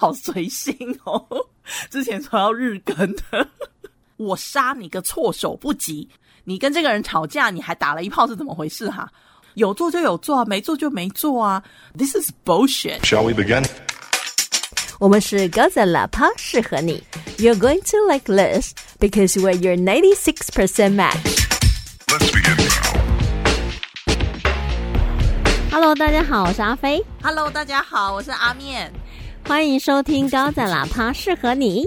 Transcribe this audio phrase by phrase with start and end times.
[0.00, 1.22] 好随性哦。
[1.90, 3.46] 之前说要日更的，
[4.16, 6.08] 我杀你个措手不及！
[6.44, 9.06] 你跟这个人吵架，你还打了一炮，是怎么回事哈？
[9.54, 11.62] 有做就有做，没做就没做啊
[11.98, 13.00] ！This is bullshit.
[13.00, 13.66] Shall we begin?
[14.98, 17.02] 我们是高赞喇叭，适合你。
[17.36, 21.18] You're going to like this because we're your ninety-six percent match.
[22.06, 22.56] Let's begin.
[25.70, 28.90] Hello，大家好，我是阿飞，Hello，大家好，我是阿面。
[29.50, 31.84] 欢迎收听高赞喇叭，适合你。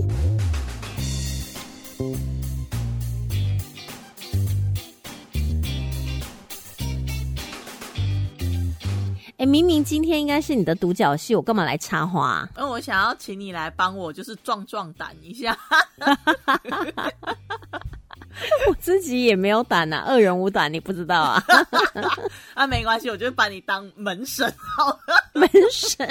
[9.38, 15.58] 哎，明明今天应该是你的独角戏，我干嘛来插花啊、因为我想要请你来帮我，就是壮壮胆一下。
[18.68, 21.42] 我自己也没有胆呐、二人无胆，你不知道啊？
[22.56, 25.32] 啊，没关系，我就把你当门神好了。
[25.40, 26.06] 门神。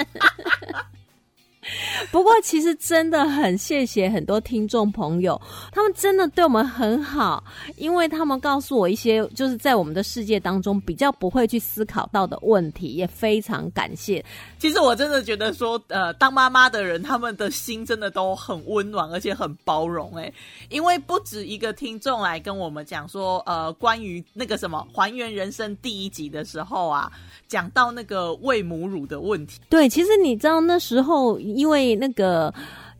[2.11, 5.39] 不过，其实真的很谢谢很多听众朋友，
[5.71, 7.43] 他们真的对我们很好，
[7.77, 14.23] 因为他们告诉我一些就是在我们的世界当中比较不会去思考到的问题，也非常感谢。
[14.59, 20.15] 其实我真的觉得说，呃，当妈妈的人，他们的心真的都很温暖，而且很包容。
[20.15, 20.31] 哎，
[20.69, 27.11] 因为不止一个听众来跟我们讲说，呃，关于那个什么还原人生第一集的时候啊，
[27.47, 29.59] 讲到那个喂母乳的问题。
[29.69, 32.53] 对，其实你知道那时候，因为那个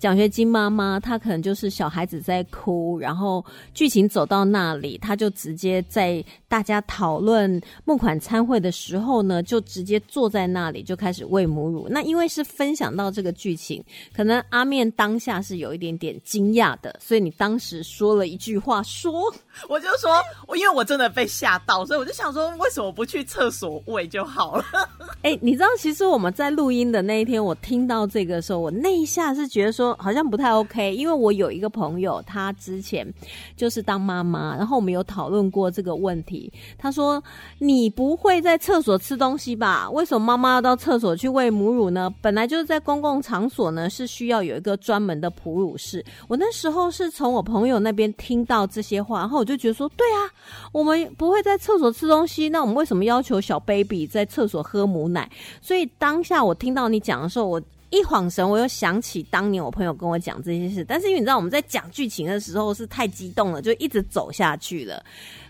[0.03, 3.41] 奖学金妈妈，她可能就是小孩子在哭，然后
[3.73, 11.87] 剧情走到那里，她就直接在大家讨论募款参会的时候呢，就直接坐在那里就开始喂母乳。
[11.89, 13.81] 那因为是分享到这个剧情，
[14.13, 19.33] 可能阿面当下是有一点点惊讶的，所以你当时说了一句话说。
[19.69, 20.11] 我就说，
[20.47, 24.65] 我因为我真的被吓到，所以我就想说，为什么不去厕所喂就好了？
[25.23, 33.07] 哎、你知道，其实我们在录音的那一天，我听到这个的时候，我那一下是觉得说好像不太 OK，因为我有一个朋友，他之前
[33.55, 36.51] 就是当妈妈，然后我们有讨论过这个问题。
[36.77, 37.23] 他说
[37.59, 39.89] ：“你不会在厕所吃东西吧？
[39.89, 42.13] 为什么妈妈要到厕所去喂母乳呢？
[42.21, 50.29] 本来就是在公共场所呢，是需要有一个专门的哺乳室。”我那时候是从我朋友那边听到这些话，然后我就觉得说：“对啊，
[50.71, 55.29] 我们不会在厕所吃东西，那我们为什么要求小 baby 在厕所喝母奶？
[55.61, 57.61] 所以当下我听到你讲的时候，我
[57.93, 60.83] 一晃神，我又想起当年我朋友跟我讲这些事。
[60.83, 65.03] 但是因为你知道我们在讲剧情的时候是太激动了，就一直走下去了。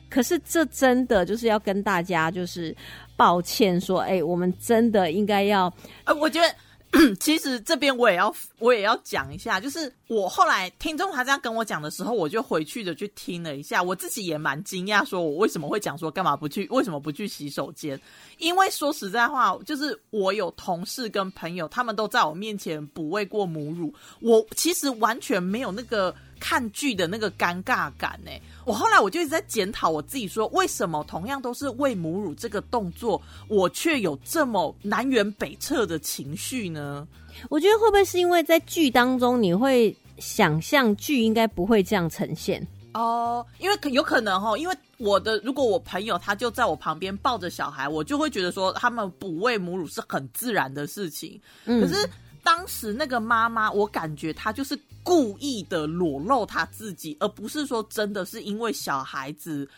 [0.10, 2.76] 可是这真的就是要跟大家就是
[3.16, 5.74] 抱歉说，哎、我们真的应该要
[6.04, 6.54] 呃，我觉得。
[7.20, 18.00] 其实这边我也要我也要讲一下，就是我后来听众他这样跟我讲的时候，我就回去的去听了一下，我自己也蛮惊讶，说我为什么会讲说干嘛不去，为什么不去洗手间？
[18.38, 28.32] 因为说实在话，就是我有同事跟朋友，他们都在我面前哺喂过母乳，我其实完全没有那个看剧的那个尴尬感呢。
[28.66, 37.08] 我后来我就一直在检讨我自己说，为什么同样都是喂母乳这个动作，我却有这么南辕北辙的情绪呢？
[37.50, 42.66] 我觉得会不会是因为在剧当中你会想象剧应该不会这样呈现？
[42.94, 51.40] 哦，因为可有可能哈，因为我的如果我朋友他就在我旁边抱着小孩，我就会觉得说他们哺喂母乳是很自然的事情。
[51.66, 52.08] 嗯可是
[52.44, 59.70] 当时那个妈妈，我感觉她就是故意的裸露他自己，而不是说真的是因为小孩子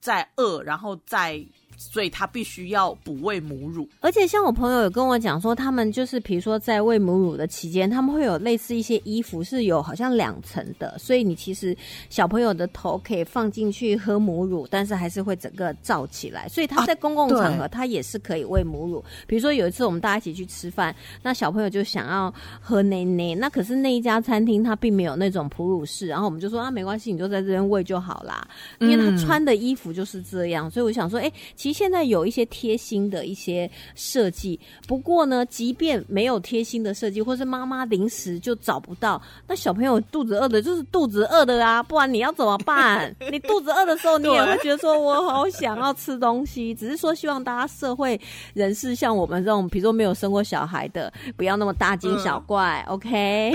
[0.00, 1.44] 在饿，然后在
[1.76, 3.88] 所以他必须要补喂母乳。
[4.00, 11.76] 而且像我朋友有跟我讲说，他们就是比如说在喂母乳的期间，他们会有类似一些衣服是有好像两层的，所以你其实
[12.10, 19.02] 小朋友的头可以放进去喝母乳，但是还是会整个罩起来，所以他在公共场合对他也是可以喂母乳。
[19.26, 28.46] 比如说有一次我们大家一起去吃饭，那小朋友就想要喝奶奶，那可是那一家餐厅他并没有那种哺乳室，然后我们就说啊没关系，你就在这边喂就好啦，
[28.80, 31.30] 因为他嗯穿的衣服就是这样，所以我想说，哎、
[31.64, 43.16] 其实现在有一些贴心的一些设计，不过呢，即便没有贴心的设计，或是妈妈临时就找不到，那小朋友肚子饿的就是肚子饿的啊，不然你要怎么办？
[43.30, 48.20] 你肚子饿的时候，你也会觉得说我好想要吃东西，只是说希望大家社会
[48.52, 53.54] 人士像我们这种，比如说没有生过小孩的，不要那么大惊小怪、o k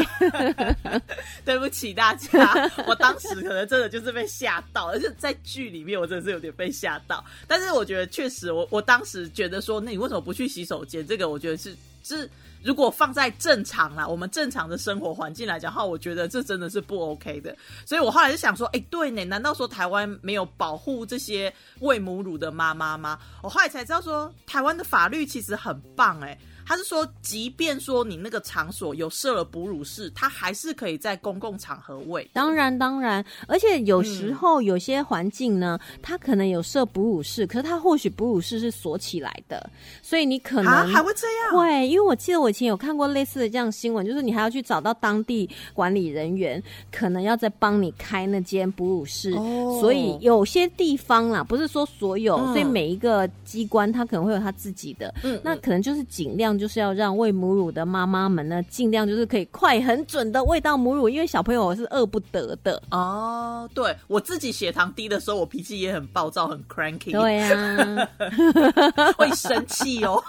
[1.46, 7.24] 对不起大家，我当时可能真的就是被吓到，而且在剧里面我真的是有点被吓到。
[7.48, 11.06] 但是我觉得确实我，我当时觉得说，那你为什么不去洗手间？
[11.06, 12.30] 这个我觉得是是。
[12.62, 17.56] 如果放在正常啦，我们正常的生活环境来讲的话，我觉得这真的是不 OK 的。
[17.86, 23.18] 所以我后来就想说，哎、对呢，难道说台湾没有保护这些喂母乳的妈妈吗？
[23.42, 26.38] 我后来才知道说，台湾的法律其实很棒、哎，
[26.70, 32.30] 他是说，即便说你那个场所有设了哺乳室，他还是可以在公共场合喂。
[32.32, 39.68] 当然，当然，而且有时候有些环境呢，它可能有设哺乳室，可是它或许哺乳室是锁起来的，
[40.04, 41.58] 所以你可能啊，还会这样？
[41.58, 46.62] 会，因为我记得我以前有看过类似的这样新闻，就是你还要去找到当地管理人员，
[46.92, 49.80] 可能要再帮你开那间哺乳室，哦。
[49.82, 62.82] 所以有些地方啦，不是说所有，嗯所以每一个机关它可能会有它自己的，嗯那可能就是尽量就是要让喂母乳的妈妈们呢，尽量就是可以快很准的喂到母乳，因为小朋友是饿不得的。
[62.92, 68.08] 哦，对我自己血糖低的时候，我脾气也很暴躁，很 cranky，对啊，
[69.18, 70.22] 会生气哦。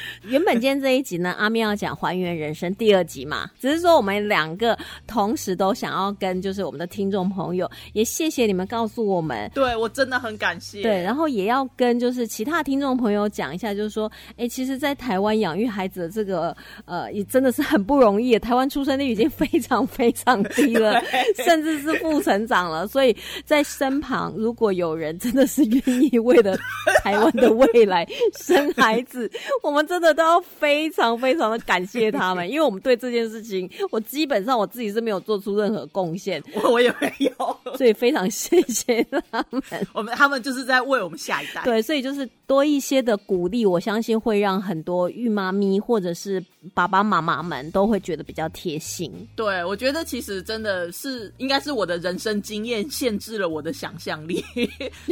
[0.28, 4.76] 原本今天这一集呢，阿妙要讲还原人生第二集嘛，只是说我们两个
[5.06, 9.50] 同时都想要跟就是我们的听众朋友，也谢谢你们告诉我们。
[9.54, 10.82] 对我真的很感谢。
[10.82, 18.38] 对，然后也要跟就是其他听众朋友讲一下，就是说，哎，其实，在台湾养育孩子的这个呃，也真的是很不容易。
[18.38, 21.00] 台湾出生率已经非常非常低了，
[21.44, 22.86] 甚至是负成长了。
[22.88, 25.82] 所以在身旁，如果有人真的是愿
[26.12, 26.56] 意为了
[27.02, 28.06] 台湾的未来
[28.38, 29.30] 生孩子，
[29.62, 37.56] 我们真的都要非常非常的感谢他们， 因为我们对这件事情，我基本上我自己是没有做出任何贡献，我 我也没有。
[37.76, 39.62] 所以非常谢谢他们。
[39.92, 41.62] 我们他们就是在为我们下一代。
[41.64, 46.42] 对，所以就是多一些的鼓励，我相信会让很多孕妈咪或者是
[46.72, 49.12] 爸爸妈妈们都会觉得比较贴心。
[49.34, 54.44] 对，我觉得其实真的是应该是我的人生经验限制了我的想象力。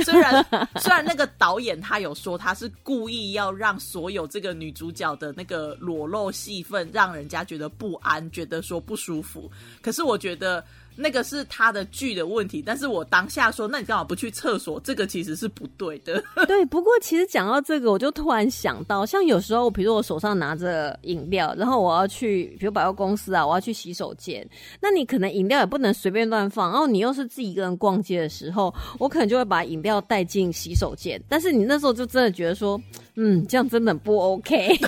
[0.04, 0.44] 虽然
[0.76, 9.50] 虽然那个导演他有说他是故意要让所有这个女主角的那个裸露戏份让人家觉得不安，觉得说不舒服，
[9.80, 10.64] 可是我觉得。
[10.94, 14.80] 那个是他的剧的问题，但是我当下说，那你干嘛不去厕所？
[14.80, 16.22] 这个其实是不对的。
[16.46, 24.46] 对，不过其实讲到这个，我就突然想到，像有时候，比如说我手上拿着饮料，然后我要去，比如百货公司啊，我要去洗手间，
[24.80, 32.80] 那你可能饮料也不能随便乱放，然后你又是自己一个人逛街的时候，我可能就会把饮料带进洗手间，但是你那时候就真的觉得说，
[33.16, 34.78] 嗯，这样真的不 OK。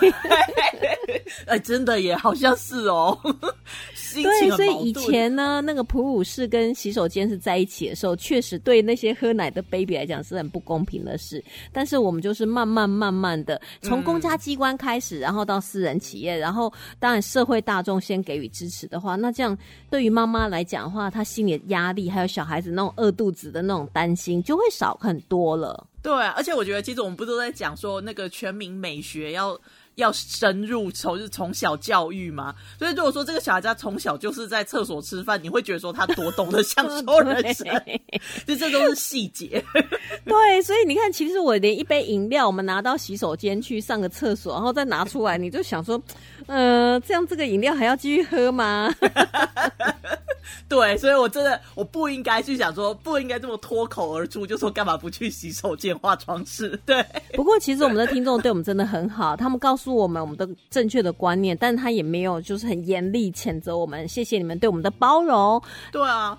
[1.46, 3.18] 哎，真的也好像是哦。
[4.22, 11.42] 心情对，所以以前呢，那个哺乳室跟洗手间是在一起的时候，确实对那些喝奶的 baby 来讲是很不公平的事。
[11.72, 19.56] 但是我们就是慢慢慢慢的从公家机关开始，然后到私人企业，然后当然社会大众先给予支持的话，那这样
[19.90, 25.86] 对于妈妈来讲的话，她心里的压力还有小孩子那种饿肚子的那种担心就会少很多了。
[26.02, 29.58] 对啊，而且我觉得，其实我们不都在讲说那个全民美学要
[29.96, 32.54] 要深入从就是从小教育嘛？
[32.78, 37.66] 所以如果说这个小孩家从小就是在厕所吃饭，你会觉得说他多懂得享受人生，
[38.46, 39.62] 对就这都是细节。
[40.24, 46.00] 对，所以你看，其实我连一杯饮料，我们拿到洗手间去上个厕所，然后再拿出来，你就想说，
[46.46, 48.92] 呃，这样这个饮料还要继续喝吗？
[50.68, 56.68] 对，所以我真的我不应该去想说，不应该这么脱口而出，就说干嘛不去洗手间、化妆室？
[56.86, 57.04] 对，
[57.34, 65.62] 不过其实我们的听众对我们真的很好，他们告诉我们我们的正确的观念，但他也没有就是很严厉谴责我们，谢谢你们对我们的包容。
[65.92, 66.38] 对啊，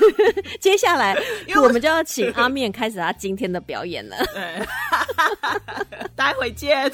[0.58, 1.14] 接下来
[1.46, 4.16] 因为我我们就要请阿面开始他今天的表演了。
[4.32, 4.66] 对，
[6.14, 6.88] 待会见。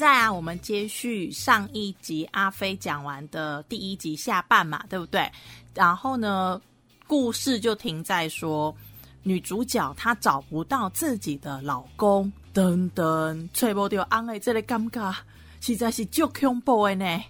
[0.00, 5.30] 在啊，我们接续上一集阿飞讲完的第一集下半嘛，对不对？
[5.74, 6.58] 然后呢，
[7.06, 8.74] 故事就停在说，
[9.22, 15.14] 女主角她找不到自己的老公，噔噔，吹不掉安诶，这类尴尬，
[15.60, 17.22] 实在是就恐怖的呢。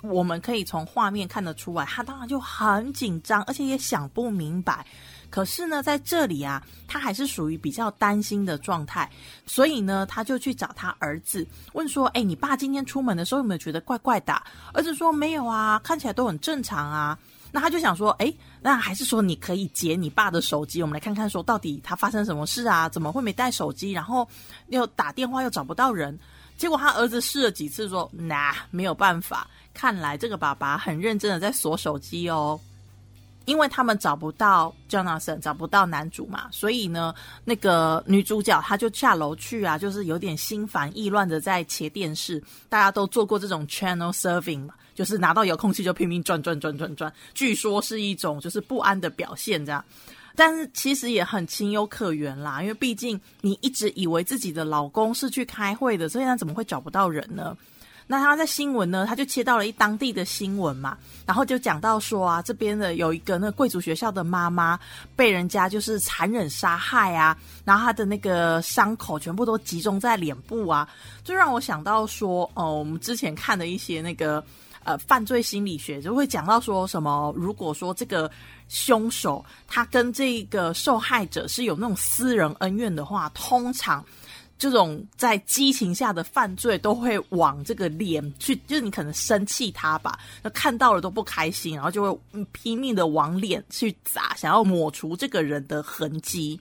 [0.00, 4.86] 我们可以从画面看得出来，她当然就很紧张，而且也想不明白。
[5.30, 9.10] 可是呢，在这里啊，他还是属于比较担心的状态，
[9.46, 14.34] 所以呢，他就去找他儿子，问说：“哎，你爸今天出门的时候有没有觉得怪怪的？”
[14.74, 17.16] 儿子说：“没有啊，看起来都很正常啊。”
[17.52, 22.88] 那他就想说：“哎，那还是说你可以截你爸的手机，我们来看看说到底他发生什么事啊？
[22.88, 23.92] 怎么会没带手机？
[23.92, 24.28] 然后
[24.68, 26.18] 又打电话又找不到人。”
[26.56, 29.48] 结果他儿子试了几次，说呐没有办法。
[29.72, 32.60] 看来这个爸爸很认真的在锁手机哦。”
[33.46, 42.40] 因为他们找不到 Jonathan，找不到男主嘛，所以呢，那个女主角她就下楼去啊，就是有点心烦意乱的在切电视。
[42.68, 49.84] 大家都做过这种 channel surfing 嘛，就是拿到遥控器就拼命转转转转转，据说是一种就是不安的表现，这样。
[50.36, 57.56] 但是其实也很情有可原啦，因为毕竟你一直以为自己的老公是去开会的，所以他怎么会找不到人呢？
[58.12, 64.76] 那他在新闻呢，他就切到了一当地的新闻嘛，然后就讲到说啊，这边的有一个那贵族学校的妈妈
[65.14, 70.88] 被人家就是残忍杀害啊，然后她的那个伤口全部都集中在脸部啊，
[71.22, 74.44] 就让我想到说，哦，我们之前看的一些那个
[74.82, 78.28] 呃犯罪心理学就会讲到说什么，如果说这个
[78.66, 84.04] 凶手他跟这个受害者是有那种私人恩怨的话，通常。
[84.60, 96.60] 这种在激情下的犯罪都会往这个脸去，就是你可能生气他吧，那看到了都不开心，然后就会拼命的往脸去砸，想要抹除这个人的痕迹。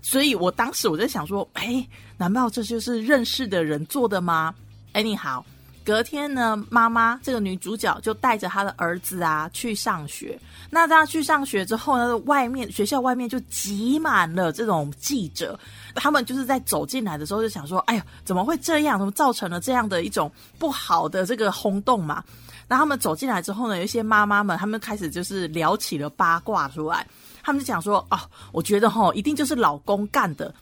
[0.00, 4.54] 所以我当时我在想说，哎，难道这就是认识的人做的吗？
[4.92, 5.44] 哎，你好。
[5.88, 10.38] 隔天呢，妈妈这个女主角就带着她的儿子啊去上学。
[10.68, 15.58] 那她去上学之后呢，外面学校外面就挤满了这种记者。
[15.94, 18.98] 他们就是在走进来的时候就想说：“哎呀，怎么会这样？
[18.98, 22.22] 怎么造成了这样的一种不好的这个轰动嘛？”
[22.68, 27.06] 那他们走进来之后呢，有一些妈妈们，他们开始就是聊起了八卦出来。
[27.42, 28.20] 他们就讲说：“哦，
[28.52, 30.54] 我觉得哈，一定就是老公干的。”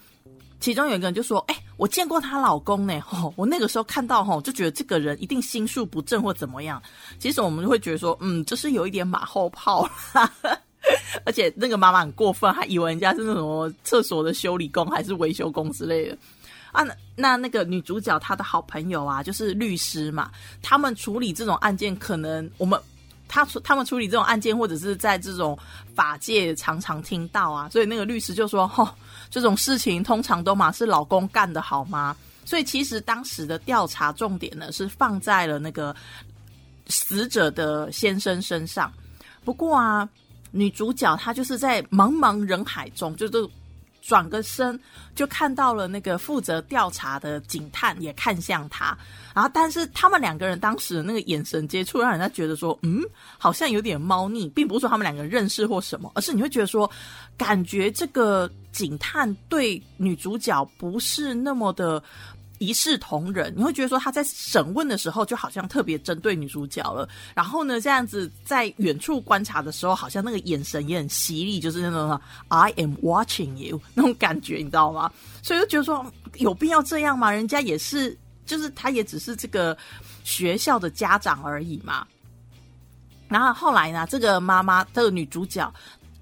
[0.59, 6.83] 其中有一个人就说：“哎，我见过她老公呢，吼， 我那个时候看到吼，就觉得这个人一定心术不正或怎么样。
[7.19, 9.89] 其实我们就会觉得说，嗯，就是有一点马后炮，
[11.25, 16.19] 而且那个妈妈很过分，还以为人家是那种厕所的修理工还是维修工之类的
[16.73, 16.85] 啊。
[17.15, 20.31] 那那个女主角她的好朋友啊，就是律师嘛，
[20.63, 22.81] 他们处理这种案件，可能我们
[23.29, 25.59] 他他们处理这种案件，或者是在这种
[25.95, 28.89] 法界常常听到啊，所以那个律师就说，吼。”
[29.29, 32.17] 这种事情通常都嘛是老公干的好吗？
[32.45, 35.95] 所以其实当时的调查重点呢是放在了那个
[36.87, 38.91] 死者的先生身上。
[39.45, 40.09] 不过啊，
[40.53, 43.33] 女主角她就是在茫茫人海中，就是
[44.07, 44.79] 转个身
[45.15, 48.97] 就看到了那个负责调查的警探也看向他。
[49.35, 53.03] 然后，但是他们两个人当时的那个眼神接触，让人家觉得说，嗯，
[53.37, 56.91] 好像有点猫腻，并不是说他们两个人认识或什么，而是你会觉得说，
[57.37, 62.03] 感觉这个警探对女主角不是那么的
[62.59, 63.53] 一视同仁。
[63.57, 67.09] 你会觉得说他在审问的时候，就好像特别针对女主角了。
[67.35, 75.11] 然后呢，这样子在远处观察的时候，好像那个眼神也很犀利，就是那种 I am watching you 那种感觉，你知道吗？
[75.43, 77.31] 所以就觉得说，有必要这样吗？
[77.31, 78.17] 人家也是。
[78.47, 79.77] 就是他也只是这个
[80.23, 82.07] 学校的家长而已嘛。
[83.27, 85.69] 然后后来呢，这个妈妈这个女主角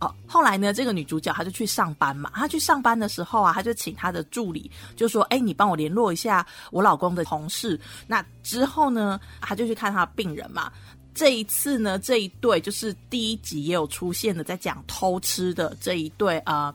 [0.01, 2.31] 哦，后来呢，这个女主角她就去上班嘛。
[2.35, 10.73] 她去上班的时候啊，她就请她的助理就说：“哎，你帮我联络一下我老公的同事。”那之后呢，她就去看她的病人嘛。
[11.15, 16.75] 这一次呢，这一对就是第一集也有出现的，在讲偷吃的这一对啊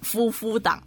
[0.00, 0.82] 夫妇档。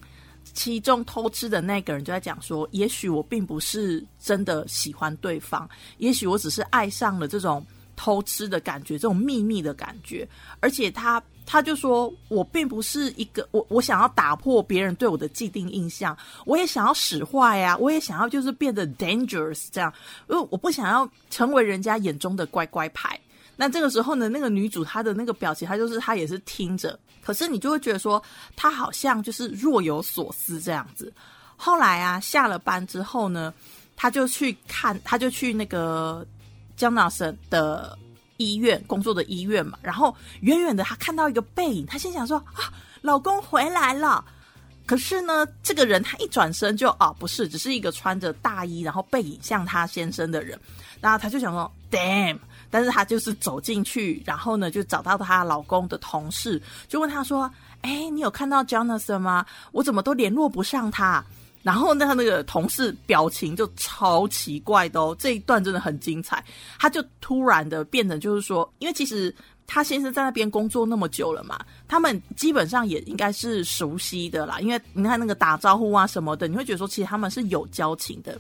[0.52, 5.70] 其中偷吃的那个人就在讲说：“也许我并不是真的喜欢对方，
[6.00, 10.28] 也许我只是爱上了这种偷吃的感觉，这种秘密的感觉。
[10.60, 16.16] 而且他他就说我并不是一个我我想要打破别人对我的既定印象，
[16.46, 19.92] 我也想要使坏呀，我也想要就是变得 dangerous 这样，
[20.30, 23.20] 因为我不想要成为人家眼中的乖乖牌。”
[23.58, 28.22] 那这个时候呢，那个女主她的那个表情，她就是她也是听着，可是你就会觉得说，
[28.56, 31.12] 她好像就是若有所思这样子。
[31.58, 33.52] 后来啊，下了班之后呢，
[33.96, 36.24] 她就去看，她就去那个
[36.78, 37.98] 江纳森的
[38.40, 39.78] 医院工作的医院嘛。
[39.82, 44.26] 然后远远的，她看到一个背影，她心想说啊，老公回来了。
[44.86, 50.60] 可是呢，这个人他一转身就啊，不是，只是一个穿着大衣，然后背影像他先生的人。
[51.00, 52.40] 然后她就想说，damn。
[52.72, 59.46] 但是她就是走进去，然后呢，就找到她老公的同事，就问他说：“哎，你有看到 Jonathan 吗？
[59.72, 61.24] 我怎么都联络不上他？”
[61.70, 66.44] 然后那那个同事表情就超奇怪的哦，这一段真的很精彩。
[66.80, 69.32] 他就突然的变成就是说，因为其实
[69.68, 74.60] 他先生在那边工作那么久了嘛，他们基本上也应该是熟悉的啦。
[74.60, 78.36] 因为你看那个打招呼啊什么的，你会觉得说，其实他们是有交情的。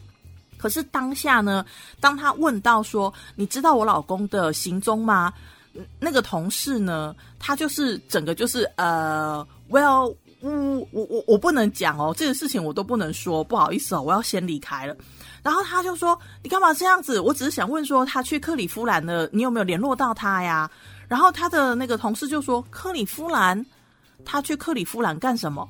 [0.57, 1.63] 可是当下呢，
[1.99, 5.31] 当他问到说：“你知道我老公的行踪吗？”
[5.99, 14.95] 那个同事呢，他就是整个就是呃，Well，我我我我不能讲哦，这个事情我都不能说，不好意思哦，我要先离开了。
[15.41, 17.19] 然后他就说：“你干嘛这样子？
[17.19, 20.69] 我只是想问说，他去克里夫兰的，你有没有联络到他呀？”
[21.07, 23.65] 然后他的那个同事就说：“克里夫兰，
[24.25, 25.67] 他去克里夫兰干什么？”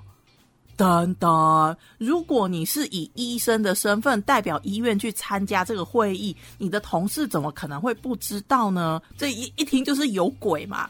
[0.75, 9.01] 等等，如果你是以医生的身份代表医院去参加这个会议，你的同事怎么可能会不知道呢？
[9.17, 10.89] 这一一听就是有鬼嘛。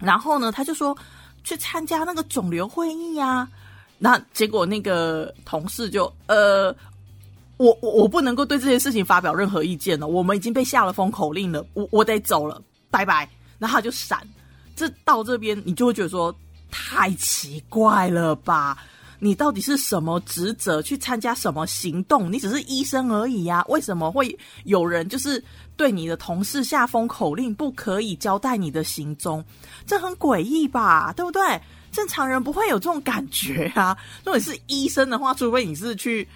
[0.00, 0.96] 然后呢，他就说
[1.44, 3.48] 去参加那个肿瘤会议呀。
[3.98, 6.74] 那结果那个同事就呃
[7.56, 10.08] 我我我不能够对这件事情发表任何意见了。
[10.08, 12.60] 我们已经被下了封口令了，我我得走了，
[12.90, 13.28] 拜拜。
[13.58, 14.26] 然后他就闪。
[14.74, 16.34] 这到这边，你就会觉得说
[16.68, 18.76] 太奇怪了吧？
[19.20, 22.30] 你到底是什么职责去参加什么行动？
[22.30, 25.42] 你只是医生而已呀，为什么会有人就是
[25.76, 29.44] 对你的同事下封口令，不可以交代你的行踪？
[29.86, 31.12] 这很诡异吧？
[31.12, 31.60] 对不对？
[31.92, 33.96] 正常人不会有这种感觉啊。
[34.24, 36.28] 如果你是医生的话，除非你是去。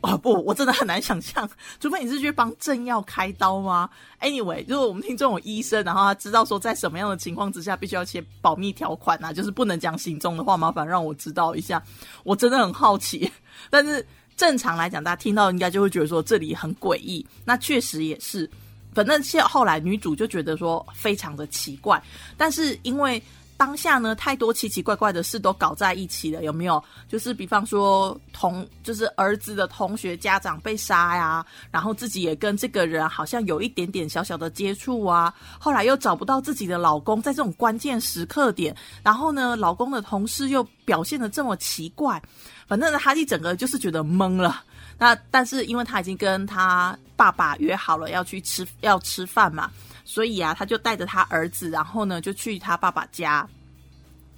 [0.00, 1.48] 啊不，我真的很难想象，
[1.80, 3.88] 除非你是去帮正要开刀吗
[4.20, 11.82] ？Anyway，如果我们听众有医生，然后他知道说在什么样的情况之下必须要签保密条款啊，就是不能讲行踪的话，麻烦让我知道一下。
[12.22, 13.32] 我真的很好奇，
[13.70, 14.06] 但是
[14.36, 17.24] 正常来讲，大家听到应该就会觉得说这里很诡异。
[17.44, 18.50] 那确实也是，
[18.94, 22.02] 反正现后来女主就觉得说非常的奇怪，
[22.36, 23.22] 但是因为。
[23.56, 26.82] 当下呢，太多奇奇怪怪的事都搞在一起了，有没有？
[27.08, 42.20] 就是比方说同，就是儿子的同学家长被杀呀，然后自己也跟这个人好像有一点点小小的接触啊，后来又找不到自己的老公，在这种关键时刻点，然后呢，老公的同事又表现的这么奇怪，
[42.66, 44.62] 反正呢，他一整个就是觉得懵了。
[44.98, 49.70] 那但是因为他已经跟他爸爸约好了要去吃要吃饭嘛。
[50.06, 53.48] 所以啊，他就带着他儿子，然后呢，就去他爸爸家。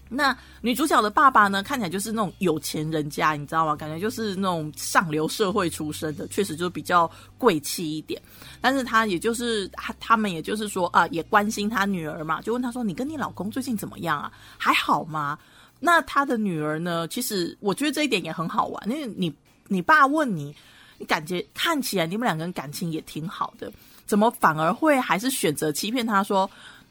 [0.08, 3.74] 那女主角的爸爸呢，看起来就是那种有钱人家，你知道吗？
[3.74, 8.22] 感觉就是那种上流社会出身的，确实就比较贵气一点。
[8.60, 14.30] 但是他也就是他他们也就是说啊，也关心他女儿嘛，就问他说：“你跟你老公最近怎么样啊？
[14.56, 15.36] 还好吗？”
[15.78, 19.32] 那他的女儿呢，其实我觉得这一点也很好玩，因为你
[19.68, 20.54] 你爸问你，
[20.98, 23.70] 你感觉看起来你们两个人感情也挺好的。
[24.06, 26.48] 怎么反而会还是选择欺骗他说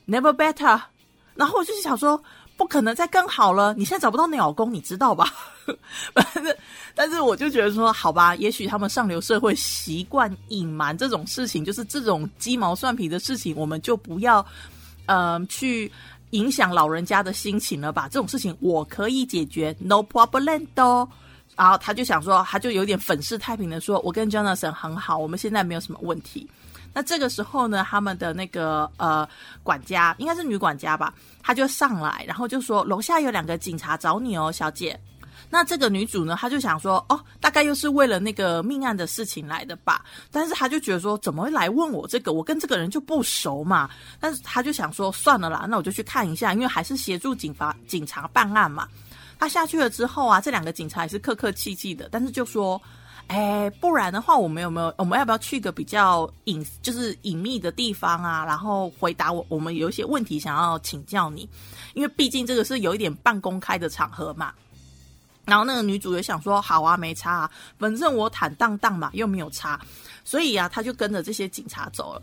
[0.07, 0.79] never better？
[1.33, 2.21] 然后我就是想说，
[2.57, 3.73] 不可能再更好了。
[3.73, 5.33] 你现在找不到你老公，你知道吧？
[6.13, 6.57] 但是，
[6.93, 14.45] 但是我就觉得说，好吧，也许他们上流社会习惯隐瞒这种事情，就是这种鸡毛蒜皮的事情，我们就不要
[15.07, 15.91] 嗯去
[16.35, 18.09] 影响老人家的心情了吧？
[18.11, 21.07] 这种事情我可以解决，no problem 的。
[21.55, 26.45] 然后他就想说，他就有点粉饰太平的说，我跟 Jonathan 很好，我们现在没有什么问题。
[26.93, 29.27] 那这个时候呢，他们的那个呃
[29.63, 34.99] 管家应该是女管家吧，她就上来，然后就说楼下有两个警察找你哦，小姐。
[35.49, 40.03] 那这个女主呢，她就想说，哦，大概又是为了那个命案的事情来的吧。
[40.31, 42.33] 但是她就觉得说，怎么会来问我这个？
[42.33, 43.89] 我跟这个人就不熟嘛。
[44.19, 48.87] 但是她就想说，算了啦，那我就去看一下，因为还是协助警察警察办案嘛。
[49.39, 52.81] 她下去了之后啊，这两个警察也是客客气气的，但是就说。
[53.27, 54.93] 哎，不然的话，我们有没有？
[54.99, 58.45] 我们要不要去个比较隐，就是隐秘的地方啊？
[58.45, 61.49] 然后回答我，我们有一些问题想要请教你，
[61.95, 64.53] 因为毕竟这个是有一点半公开的场合嘛。
[65.45, 69.79] 然后那个女主也想说，好啊，没差，啊，反正我坦荡荡嘛，又没有差，
[70.23, 72.21] 所以啊，他就跟着这些警察走了。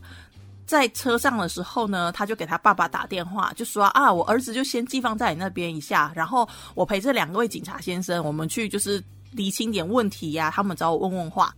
[0.67, 9.03] 在车上的时候呢，他就给他爸爸打电话，就说啊，我儿子就先寄放在你那边一下，然后我陪这两位警察先生，我们去就是。
[9.35, 11.55] 理清点问题呀，他们找我问问话。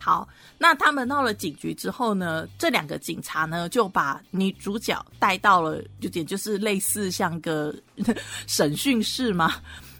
[0.00, 7.72] 好，那他们到了警局之后呢，这两个警察呢就把女主角带到了，有点就是类似像个
[8.48, 9.54] 审讯室嘛，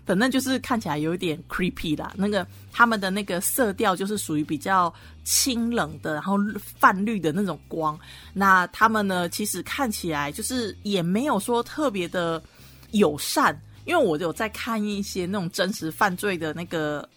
[0.07, 2.13] 反正就是看起来有一点 creepy 啦。
[2.17, 4.93] 那个他们的那个色调就是属于比较
[5.25, 6.37] 清冷的，然后
[6.79, 7.99] 泛绿的那种光。
[8.33, 12.43] 那他们呢，其实看起来就是也没有说特别的
[12.93, 13.59] 友善。
[13.87, 17.09] 因为我有在看一些那种真实犯罪的那个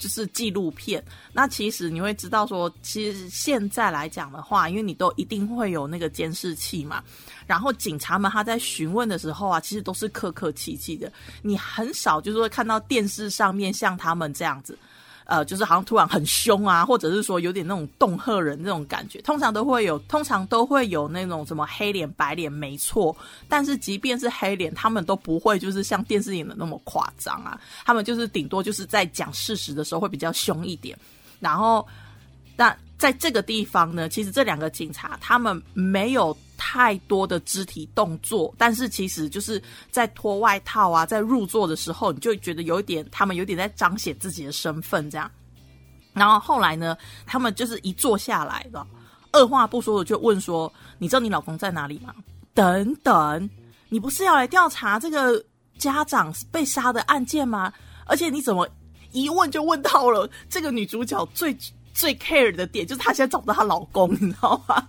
[0.00, 7.04] 就是纪录片，那其实你会知道说，其实现在来讲的话，因为你都一定会有那个监视器嘛，
[7.46, 14.76] 然后警察们他在询问的时候啊，其实都是客客气气的，你很少就是会看到电视上面像他们这样子。
[15.30, 23.16] 呃，就是好像突然很凶啊，或者是说有点那种恫吓人那种感觉，通常都会有，通常都会有那种什么黑脸白脸，没错。
[23.48, 30.98] 但是即便是黑脸，他们都不会就是像电视演的那么夸张啊，他们就是顶多就是在讲事实的时候会比较凶一点。
[31.38, 31.86] 然后，
[32.56, 36.36] 那在这个地方呢，其实这两个警察他们没有。
[36.62, 45.28] 太多的肢体动作，但是其实就是在脱外套啊，在入座的时候，你就觉得有一点，他们有点在彰显自己的身份这样。
[46.12, 46.94] 然后后来呢，
[47.24, 48.86] 他们就是一坐下来了，
[49.32, 52.14] 二话不说的就问说：“你知道你老公在哪里吗？”
[52.52, 53.48] 等等，
[53.88, 55.42] 你不是要来调查这个
[55.78, 57.72] 家长被杀的案件吗？
[58.04, 58.68] 而且你怎么
[59.12, 61.56] 一问就问到了这个女主角最
[61.94, 64.86] 最 care 的点，就是她现在找不到她老公，你知道吗？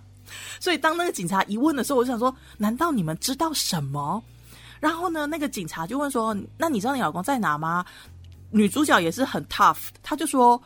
[0.60, 4.22] 所以当那个警察一问的时候，我就想说：难道你们知道什么？
[4.80, 7.84] 然后呢，那个警察就问说：那你知道你老公在哪吗？
[8.50, 10.60] 女主角也是很 tough，她就说：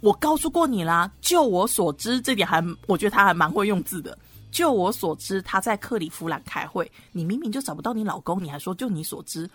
[0.00, 4.18] 我告诉过你啦，就我所知，这点还我觉得他还蛮会用字的。
[4.50, 9.48] 就我所知，他在克里夫兰开会，你明明就找不到你老公，你还说就你所知。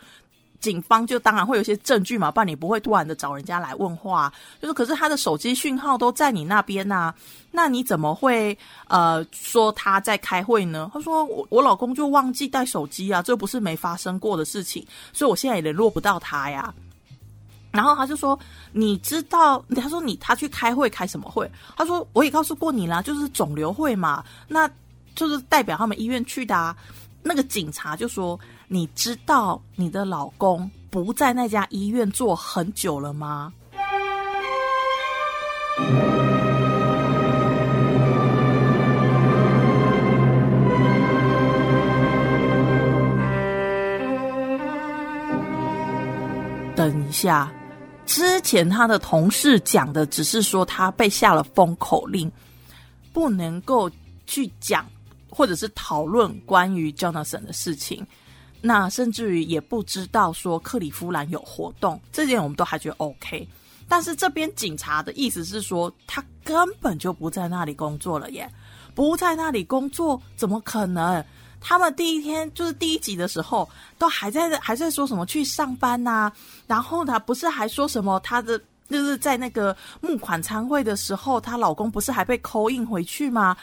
[0.59, 4.31] 警方就当然会有一些证据嘛，不然你不会突然的找人家来问话。
[4.61, 7.13] 就是可是他的手机讯号都在你那边呐、
[7.51, 10.89] 那你怎么会呃说他在开会呢？
[10.93, 16.73] 他说我我老公就忘记带手机啊，这不是没发生过的事情，所以我现在也联络不到他呀。
[17.69, 18.39] 然后他就说
[18.71, 24.67] ：“你知道？”他说：“你他去开会开什么会？”他说：“我也告诉过你啦，就是肿瘤会嘛，那
[25.13, 26.75] 就是代表他们医院去的啊。”
[27.21, 33.53] 那个警察就说：“你知道你的老公不在那家医院做很久了吗？”
[46.75, 47.51] 等一下，
[48.05, 52.31] 之前他的同事讲的只是说他被下了封口令，
[53.11, 53.89] 不能够
[54.27, 54.85] 去讲
[55.29, 58.05] 或者是讨论关于 Jonathan 的事情。
[58.61, 63.47] 那甚至于也不知道说克里夫兰有活动，这点我们都还觉得 OK。
[63.87, 68.51] 但是这边警察的意思是说，他根本就不在那里工作了耶，
[68.93, 71.23] 不在那里工作，怎么可能？
[71.59, 73.67] 他们第一天就是第一集的时候，
[73.97, 76.31] 都还在还在说什么去上班呐、
[76.67, 83.55] 然后呢，不是还说什么她的就是在那个募款餐会的时候，她老公不是还被扣印回去吗？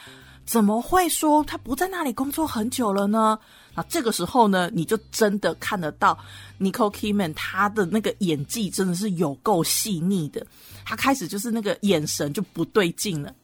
[0.45, 3.37] 怎么会说她不在那里工作很久了呢？
[3.75, 6.17] 啊，这个时候呢，你就真的看得到
[6.59, 10.47] Nicole Kidman 她的那个演技真的是有够细腻的，
[10.85, 13.35] 他开始就是那个眼神就不对劲了。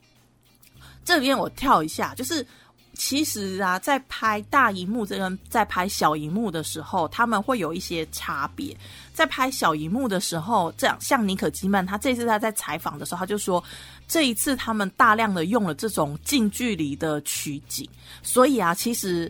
[1.03, 2.47] 这边我跳一下，就是
[2.93, 8.73] 其实啊，在拍大荧幕这跟在拍小荧幕的时候，他们会有一些差别。
[9.13, 13.61] 在拍小荧幕的时候，这样像尼可基曼，他这次他在采访的时候，他就说，
[14.07, 17.85] 这一次他们大量的用了这种近距离的取景，
[18.23, 19.29] 所以啊，其实。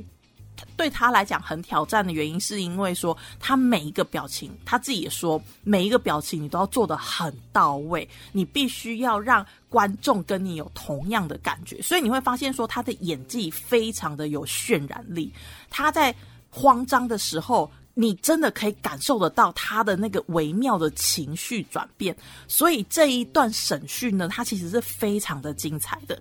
[0.76, 15.34] 对他来讲很挑战的原因，是因为说他每一个表情，他自己也说，每一个表情你都要做的很到位，你必须要让观众跟你有同样的感觉，所以你会发现说他的演技非常的有渲染力，
[15.69, 16.13] 他在
[16.50, 17.71] 慌张的时候。
[17.93, 22.15] 你真的可以感受得到他的那个微妙的情绪转变，
[22.47, 26.17] 所以这一段审讯呢，它其实是非常的精彩的。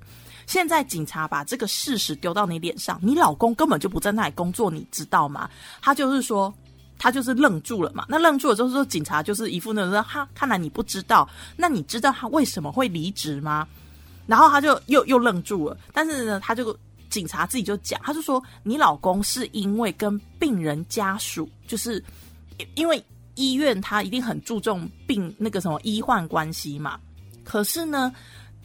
[0.51, 5.49] 现在警察把这个事实丢到你脸上，你老公根本就不在那里工作，你知道吗？
[5.81, 6.53] 他就是说，
[6.99, 8.05] 他就是愣住了嘛。
[8.09, 13.65] 那愣住了之后，说警察就是一副那种说，哈，看来你不知道，那你知道他为什么会离职吗？
[14.27, 16.77] 然后他就又又愣住了，但是呢，他就
[17.09, 22.05] 警察自己就讲，他就说，你老公是因为跟病人家属，就是
[22.75, 23.01] 因为
[23.37, 26.99] 医院他一定很注重病那个什么医患关系嘛。
[27.45, 28.13] 可是呢，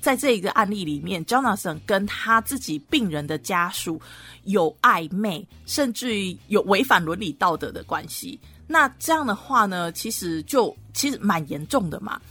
[0.06, 4.00] 在这一个案例里面，Jonathan 跟他自己病人的家属
[4.44, 8.39] 有暧昧，甚至于有违反伦理道德的关系。
[8.68, 12.22] 那这样的话呢，其实就其实蛮严重的嘛。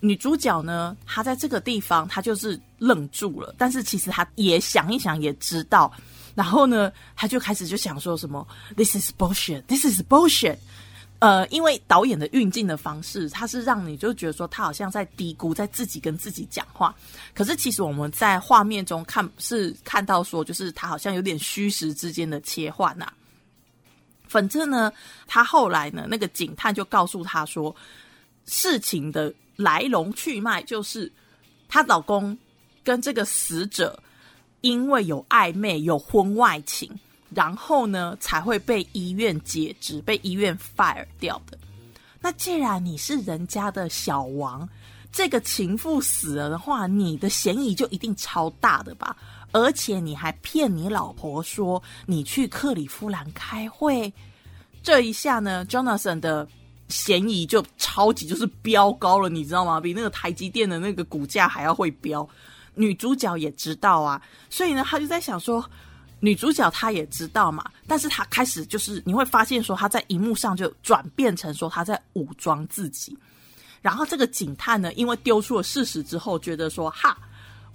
[0.00, 5.90] 女主角呢，她在这个地方她就是愣住了，但是其实她也想一想，也知道，
[6.34, 10.58] 然后呢，她就开始就想说什么，This is bullshit，This is bullshit。
[11.20, 16.94] 呃，因为导演的运镜的方式，他是让你就觉得说他好像在低估，在自己跟自己讲话。
[17.34, 23.10] 可是其实我们在画面中看是看到说，就是他好像有点虚实之间的切换呐、
[24.28, 24.92] 反正呢，
[25.26, 27.74] 他后来呢，那个警探就告诉他说，
[28.44, 31.10] 事情的来龙去脉就是
[31.68, 32.36] 她老公
[32.82, 33.98] 跟这个死者
[34.60, 36.90] 因为有暧昧、有婚外情。
[37.34, 41.58] 然后呢，才会被医院解职，被医院 fire 掉的。
[42.20, 44.66] 那既然你是人家的小王，
[45.12, 49.16] 这个情妇死了的话，你的嫌疑就一定超大的吧？
[49.52, 54.12] 而且你还骗你老婆说你去克里夫兰开会，
[54.82, 56.48] 这一下呢，Jonathan 的
[56.88, 59.80] 嫌疑就超级就是飙高了，你知道吗？
[59.80, 62.28] 比那个台积电的那个股价还要会飙。
[62.74, 65.64] 女主角也知道啊，所以呢，她就在想说。
[66.20, 73.16] 女主角她也知道嘛，但是她开始就是你会发现说她在荧幕上就转变成说她在武装自己，
[73.82, 77.18] 然后这个警探呢，因为丢出了事实之后，觉得说哈，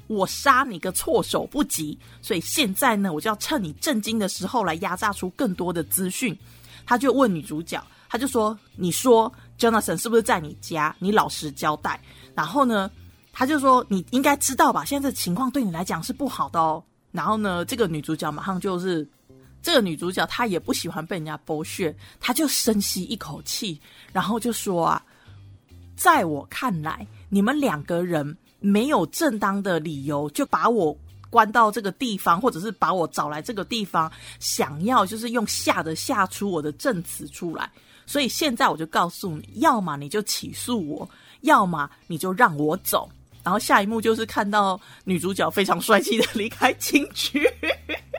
[0.08, 6.38] 我杀你个措手不及，所以现在呢，我就要趁你震惊的时候来压榨出更多的资讯。
[6.86, 10.95] 他就问女主角，他就说：“你说 Jonathan 是不是在你家？
[10.97, 12.02] 你老实交代。”
[12.34, 12.89] 然后呢，
[13.32, 14.84] 他就说：“你应该知道吧？
[14.84, 19.08] 现在这情况对你来讲是不好的哦。”然后呢，这个女主角马上就是，
[19.62, 23.80] 这个女主角她也不喜欢被人家剥削，她就深吸一口气，
[24.13, 25.04] 然后就说啊，
[25.95, 30.95] 在我看来，你们两个人没有正当的理由就把我
[31.30, 37.72] 关到这个地方，或者是把我找来这个地方，想要就是用吓的吓出我的证词出来。
[38.06, 41.10] 所以现在我就告诉你，要么你就起诉我，
[41.41, 43.10] 要么你就让我走。
[43.50, 47.50] 然后下一幕就是看到女主角非常帅气的离开警局，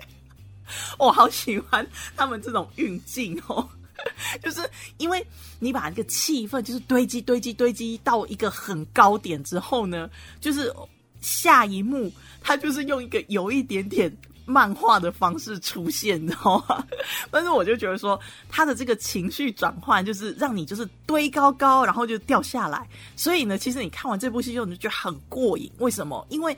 [0.99, 3.64] 我好喜欢他们这种运镜哦。
[4.43, 5.25] 就是因为
[5.61, 10.75] 你把那个气氛就是堆积、堆积、堆积到一个很高点之后呢，就是
[11.21, 14.12] 下一幕，他就是用一个有一点点
[14.50, 16.84] 漫画的方式出现，你知道吗？
[17.30, 22.88] 但是我就觉得说，他的这个情绪转换，就是让你就是堆高高，然后就掉下来。
[23.14, 25.70] 所以呢，其实你看完这部戏之后，你就觉得很过瘾。
[25.78, 26.26] 为什么？
[26.30, 26.56] 因为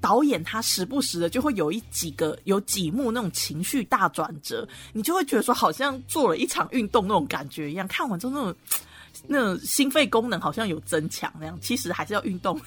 [0.00, 7.88] 导演他时不时的就会有一几个有几幕那种情绪大转折，你就会觉得说好像做了一场运动那种感觉一样。
[7.88, 8.54] 看完之后那种
[9.26, 12.60] 那种心肺功能好像有增强那样，其实还是要运动。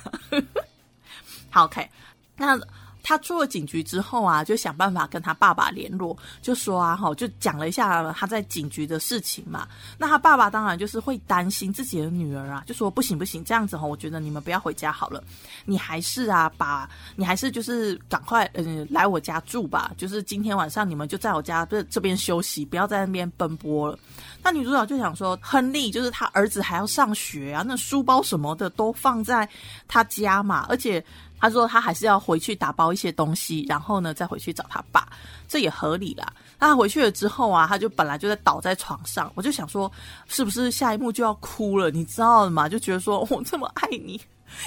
[1.49, 1.87] 好，OK，
[2.35, 2.59] 那。
[3.03, 9.67] 他出了警局之后啊，就想办法跟他爸爸联络，就说啊，哈，就讲了一下他在警局的事情嘛。
[9.97, 15.21] 那他爸爸当然就是会担心自己的女儿啊，就说不行不行，这样子哈，我觉得你们不要回家好了，
[15.65, 23.99] 你还是啊，把你还是就是赶快嗯来我家住吧，就是今天晚上你们就在我家这这边休息，不要在那边奔波了。
[24.41, 29.47] 那女主角就想说，亨利就是他儿子还要上学啊，那书包什么的都放在
[29.89, 31.03] 他家嘛，而且。
[31.43, 35.05] 他说他还是要回去打包一些东西，然后呢再回去找他爸，
[35.45, 36.25] 这也合理啦。
[36.57, 39.91] 他回去了之后啊，他就本来就在倒在床上，我就想说，
[40.25, 41.91] 是不是下一幕就要哭了？
[41.91, 42.69] 你知道了吗？
[42.69, 44.21] 就觉得说我这么爱你，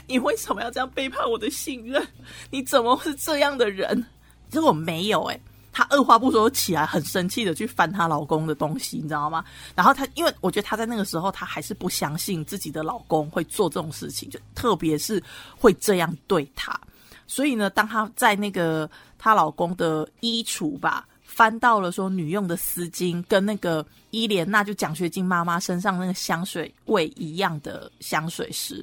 [0.06, 2.06] 你为什么要这样背叛我的信任？
[2.50, 4.04] 你怎么是这样的人？
[4.50, 5.40] 结果没有哎。
[5.76, 9.44] 她二话不说起来，很生气的去翻她老公的东西，你知道吗？
[9.74, 15.22] 然后她，因为我觉得她在那个时候，她还是不相信自己的老公会做这种事情，就特别是
[15.54, 16.80] 会这样对她。
[17.26, 28.82] 所以呢，当她在那个她老公的衣橱吧，翻到了说女用的丝巾跟那个伊莲娜就奖学金妈妈身上那个香水味一样的香水时，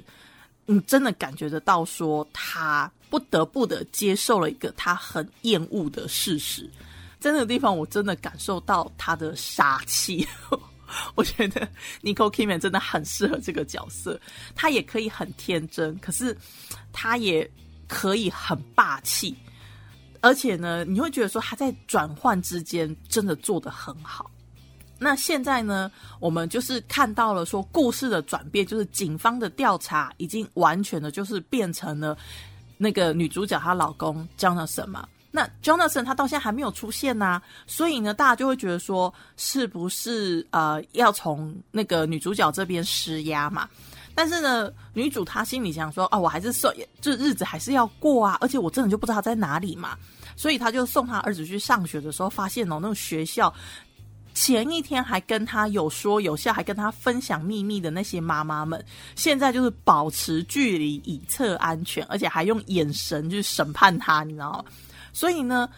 [0.68, 2.92] 你真的感觉得到说她。
[3.14, 6.68] 不得不的接受了一个他很厌恶的事实，
[7.20, 10.28] 在那个地方，我真的感受到他的杀气。
[11.14, 11.70] 我觉得
[12.02, 14.20] Nicole k i m a n 真的很适合这个角色，
[14.56, 16.36] 他也可以很天真，可是
[16.92, 17.48] 他也
[17.88, 19.36] 可以很霸气，
[20.20, 24.32] 而且呢，你会觉得说他在转换之间真的做得很好。
[24.98, 32.18] 那现在呢，我们就是看到了说故事的转变，就是警方的调查已经完全的，就是变成了。
[32.78, 43.68] 那个女主角她老公 Jonathan 嘛，那 Jonathan 他到现在还没有出现呐，所以呢，大家就会觉得说，是不是呃要从那个女主角这边施压嘛？
[44.16, 49.98] 但是呢，女主她心里想说，哦，我还是送，这日子还是要过啊，而且我真的就不知道他在哪里嘛，
[50.36, 53.52] 所以她就送她儿子去上学的时候，发现哦，那种学校。
[54.34, 58.84] 前一天还跟他有说有笑，还跟他分享秘密的那些妈妈们，
[59.16, 64.66] 现在就是保持距离以测安全，而且还用眼神去审判他，你知道吗？
[65.14, 65.70] 所以呢，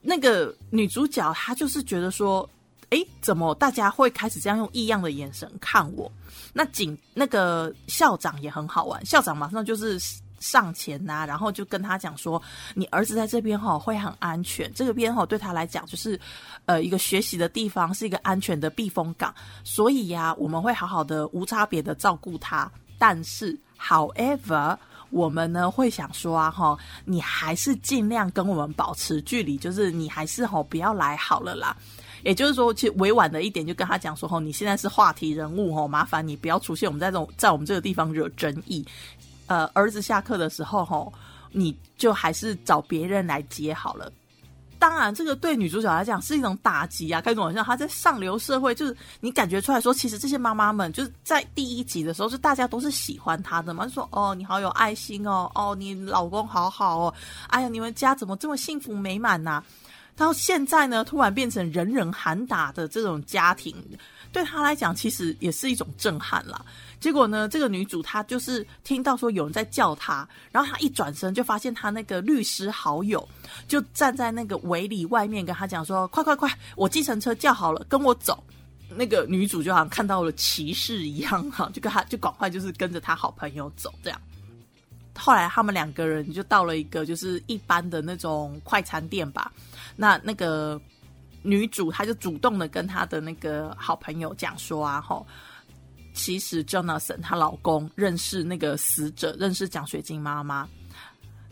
[0.00, 2.48] 那个女主角她就是觉得说，
[2.90, 6.10] 哎，怎么大家会开始这样用异样的眼神看我？
[6.52, 9.98] 那警那个校长也很好玩，校长马上就是。
[10.38, 12.40] 上前呐，然后就跟他讲说
[12.74, 16.18] ：“你儿子在这边哈会很安全，这个边哈对他来讲就是
[16.66, 19.34] 呃一个学习的地方，是一个安全的避风港。
[19.64, 22.70] 所以呀，我们会好好的无差别的照顾他。
[22.98, 24.76] 但是，however，
[25.10, 31.76] 我们呢会想说啊哈，你还是尽量跟我们保持距离，就是你还是哈不要来好了啦。
[32.22, 38.84] 也就是说，其实委婉的一点就跟他讲说：吼，你现在是话题人物吼，麻烦你不要出现我们在这种在我们这个地方惹争议。”
[39.46, 41.12] 呃，儿子下课的时候，吼，
[41.52, 44.12] 你就还是找别人来接好了。
[44.78, 47.18] 当然，这个对女主角来讲是一种打击啊。
[47.18, 57.14] 开始好像她在上流社会，就是你感觉出来说，其实这些妈妈们就是在第一集的时候，是大家都是喜欢她的嘛，就说哦，你好有爱心哦，哦，你老公好好哦，
[57.48, 59.62] 哎呀，你们家怎么这么幸福美满呐？
[60.16, 63.76] 到现在呢，突然变成人人喊打的这种家庭，
[64.32, 66.64] 对她来讲，其实也是一种震撼了。
[66.98, 73.28] 结果呢，这个女主她就是听到说有人在叫她，然后她一转身就发现她那个律师好友
[73.68, 78.42] 就站在那个围里外面跟她讲说：“快快快，我计程车叫好了，跟我走。”
[78.88, 84.18] 那个女主就好像看到了骑士一样哈，就跟她就赶快就是跟着她好朋友走这样。
[85.16, 89.50] 后来他们两个人就到了一个就是一般的那种快餐店吧，
[89.96, 90.80] 那那个
[91.42, 95.26] 女主她就主动的跟她的那个好朋友讲说啊，吼。
[96.18, 100.66] 其实 Jonathan 她老公认识那个死者，认识奖学金妈妈，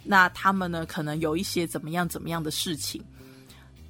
[0.02, 3.04] 那他们呢可能有一些怎么样怎么样的事情。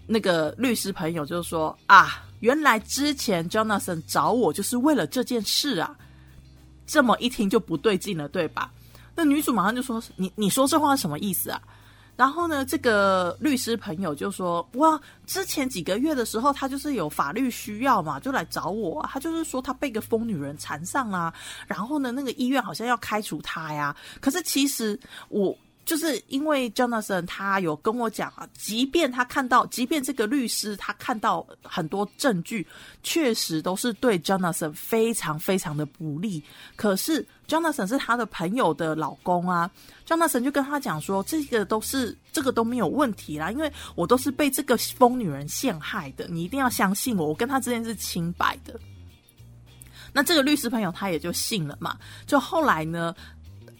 [0.05, 5.97] 那个律师朋友就说啊，原来之前 Jonathan 找我就是为了这件事啊，
[6.87, 8.73] 这么一听就不对劲了，对吧？
[9.15, 11.61] 那女主马上就说：“你你说这话什么意思啊？”
[12.17, 19.05] 然后呢，这个律师朋友就说：“哇，之前几个月的时候，他就是有法律需要嘛，就来找我。
[19.11, 21.35] 他就是说他被个疯女人缠上啦，
[21.67, 23.97] 然后呢，那个医院好像要开除他呀。
[24.21, 24.99] 可是其实
[25.29, 32.67] 我。”就是因为 Jonathan 他有跟我讲啊，即便他看到，即便这个律师他看到很多证据，
[33.03, 36.43] 确实都是对 Jonathan 非常非常的不利。
[36.75, 39.71] 可是 Jonathan 是他的朋友的老公啊
[40.07, 48.81] ，Jonathan 就跟他讲说，这个都是这个都没有问题啦，因为我都是被这个疯女人陷害的，你一定要相信我，我跟他之间是清白的。
[50.15, 53.15] 那这个律师朋友他也就信了嘛，就后来呢。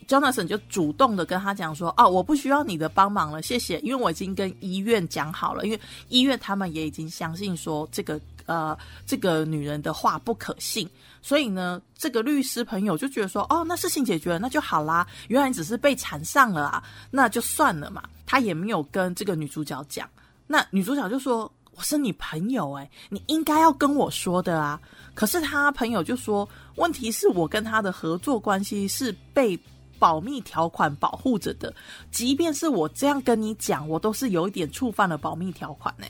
[0.05, 10.89] Jonathan 就主动的跟他讲说：“哦，我不需要你的帮忙了，谢谢，因为我已经跟医院讲好了，因为医院他们也已经相信说这个呃这个女人的话不可信，
[11.23, 18.03] 所以呢，这个律师朋友就觉得说，哦，那事情解决了，那就好啦，原来只是被缠上了啊，那就算了嘛。
[18.27, 20.09] 他也没有跟这个女主角讲，
[20.47, 24.81] 那女主角就说：我是你朋友，诶，你应该要跟我说的啊。
[25.15, 29.59] 可是他朋友就说，问题是我跟他的合作关系是被。”
[30.05, 31.75] 保密条款保护着的，
[32.11, 36.05] 即便是我这样跟你讲，我都是有一点触犯了保密条款呢。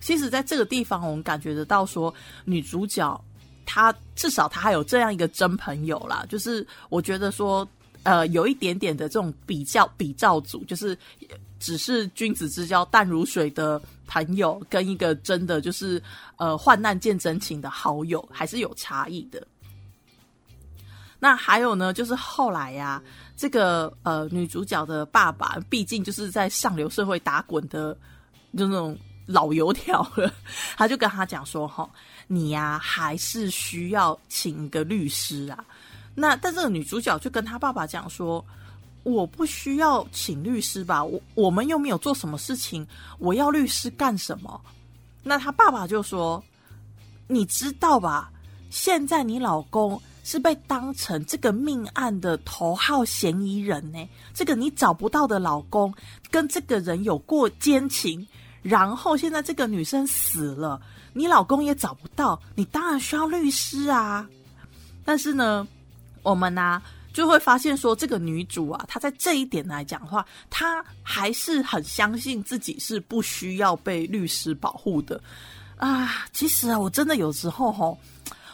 [0.00, 3.20] 其实，在这个地方，我们感觉得到说，女主角
[3.64, 6.24] 她至少她还有这样一个真朋友啦。
[6.28, 7.66] 就是我觉得说，
[8.04, 10.96] 呃，有一点点的这种比较比照组，就是
[11.58, 16.00] 只是君子之交淡如水的朋友，跟一个真的就是
[16.36, 19.44] 呃患难见真情的好友，还是有差异的。
[21.18, 23.02] 那还有呢，就是后来呀，
[23.36, 27.96] 这个呃女主角的爸爸，毕竟就是在上流社会打滚的，
[28.56, 30.30] 就那种老油条了，
[30.76, 31.88] 他就跟他讲说：“哈，
[32.26, 35.64] 你呀还是需要请一个律师啊。”
[36.14, 38.44] 那但这个女主角就跟他爸爸讲说
[39.02, 41.02] ：“我不需要请律师吧？
[41.02, 42.86] 我我们又没有做什么事情，
[43.18, 44.60] 我要律师干什么？”
[45.24, 46.44] 那他爸爸就说
[47.26, 48.30] ：“你知道吧？
[48.68, 54.08] 现在你老公。”是被当成这个命案的头号嫌疑人呢？
[54.34, 55.94] 这个你找不到的老公
[56.32, 58.26] 跟这个人有过奸情，
[58.60, 64.28] 然后现在这个女生死了，你老公也找不到，你当然需要律师啊。
[65.04, 65.64] 但是呢，
[66.24, 75.22] 我们呢就会发现说，这个女主啊，她在这一点来讲的话，她还是很相信自己是不需要被律师保护的
[75.76, 76.26] 啊。
[76.32, 77.96] 其实啊，我真的有时候吼，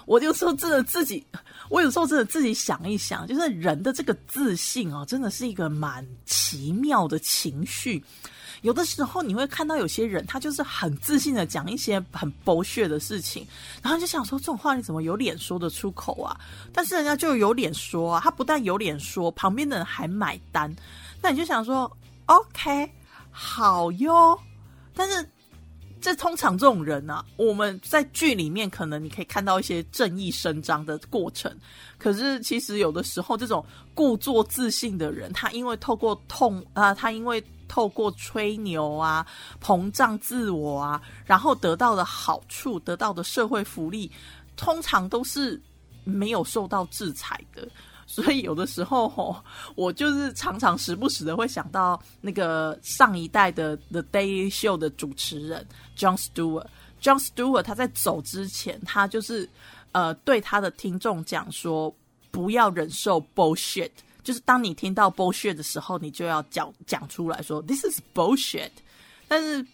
[0.07, 1.25] 我就说真的自己。
[1.69, 8.05] 我有时候真的自己想一想，就是人的这个自信哦，真的是一个蛮奇妙的情绪。
[8.61, 13.47] 有的时候你会看到有些人，他就是很自信的讲一些很剥削的事情，
[13.83, 16.39] 然后就想说这种话你怎么有脸说得出口啊？
[16.73, 20.75] 但是人家就有脸说啊，他不但有脸说，旁边的人还买单，
[21.23, 21.91] 那你就想说
[22.27, 22.91] OK
[23.31, 24.39] 好哟，
[24.95, 25.27] 但是。
[26.03, 31.57] 这通常这种人啊，我们在剧里面可能你可以看到一些正义伸张的过程，
[31.97, 39.25] 可是其实有的时候，这种故作自信的人，他因为透过痛啊，他因为透过吹牛啊，
[39.63, 44.11] 膨胀自我啊，然后得到的好处，得到的社会福利，
[44.57, 45.59] 通常都是
[46.03, 47.67] 没有受到制裁的。
[48.13, 49.43] 所以有的时候吼，
[49.75, 56.67] 我就是常常时不时的会想到那个上一代的 The Day Show 的主持人 John Stewart。
[57.01, 59.49] John Stewart 他在走之前，他就是
[59.93, 61.95] 呃对他的听众讲说，
[62.31, 63.91] 不要忍受 bullshit，
[64.23, 68.73] 就是当你听到 bullshit 的时候，你就要讲讲出来说 This is bullshit。
[69.27, 69.67] 但是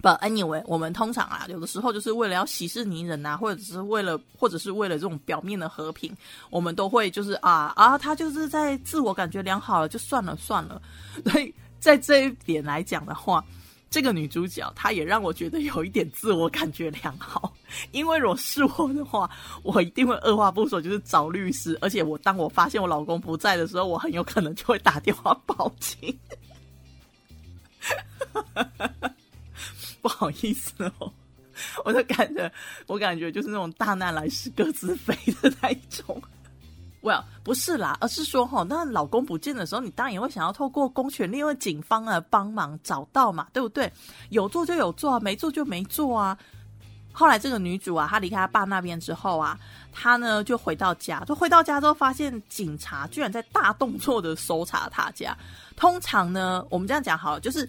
[0.00, 6.16] But anyway，我们通常啊，有的时候就是为了要息事宁人啊，或者是为了，或者是为了这种表面的和平，
[6.50, 10.80] 我们都会就是啊啊，他就是在自我感觉良好了，就算了算了。
[11.26, 13.44] 所以在这一点来讲的话，
[13.90, 17.52] 这个女主角她也让我觉得有一点自我感觉良好。
[17.90, 19.28] 因为如果是我的话，
[19.64, 26.16] 我一定会二话不说就是找律师，而且我当我发现我老公不在的时候，我很有可能就会打电话报警。
[30.02, 31.12] 不好意思哦，
[31.84, 32.50] 我就感觉，
[32.86, 36.20] 我感觉就是那种大难来时各自飞的那一种。
[37.00, 43.90] Well，不是啦，而是说哈，那老公不见的时候，你当然也会想要透过公权力、或警方啊帮忙找到嘛，对不对？
[44.30, 46.36] 有做就有做，没做就没做啊。
[47.12, 49.56] 后来这个女主啊，她离开她爸那边之后啊，
[49.92, 55.36] 她呢就回到家，就回到家之后发现警察居然在大动作的搜查她家。
[55.76, 57.66] 通常呢，我们这样讲好了，就是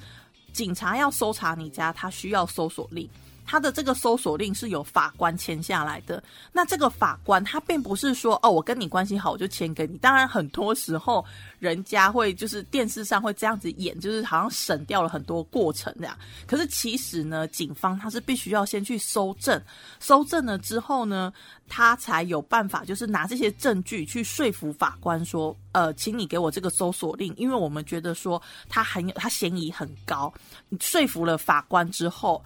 [0.54, 3.10] 警察要搜查你家，他需要搜索令。
[3.50, 6.24] 他的这个搜索令是由法官签下来的。
[6.54, 9.97] 那这个法官他并不是说哦，我跟你关系好我就签给你。
[9.97, 11.26] 当然，很多时候
[11.58, 16.16] 人家会就是电视上会这样子演，就是好像省掉了很多过程这样。
[16.45, 19.60] 可是其实呢，警方他是必须要先去搜证，
[20.00, 21.34] 搜证了之后呢，
[21.68, 30.32] 他才有办法就是拿这些证据去说服法官说，呃，请你给我这个搜索令，因为我们觉得说他很有他嫌疑很高。
[30.70, 32.45] 你说服了法官之后。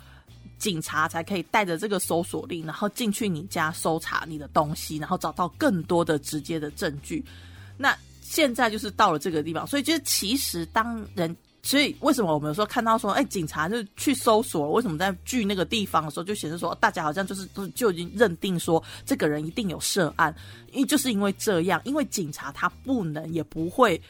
[0.57, 7.23] 警察才可以带着这个搜索令，然后进去你家搜查你的东西，然后找到更多的直接的证据。
[7.77, 20.33] 那现在就是到了这个地方，所以就是其实当人，所以为什么我们有时候看到说，哎，警察就去搜索，为什么在距那个地方的时候就显示说，大家好像就是都就已经认定说这个人一定有涉案，
[20.71, 24.01] 因为就是因为这样，因为警察他不能也不会。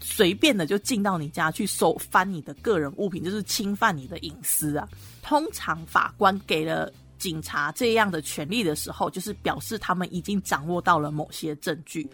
[0.00, 4.88] 随便的就进到你家去搜翻你的个人物品，就是侵犯你的隐私啊！
[5.24, 12.06] 通常法官给了警察这样的权利的时候，就是表示他们已经掌握到了某些证据。